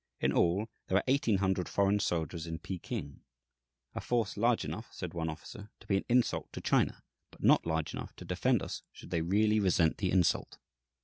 [0.19, 3.21] In all, there are eighteen hundred foreign soldiers in Peking,
[3.93, 7.67] "a force large enough," said one officer, "to be an insult to China, but not
[7.67, 10.57] large enough to defend us should they really resent the insult."